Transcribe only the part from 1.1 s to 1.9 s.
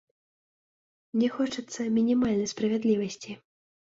Мне хочацца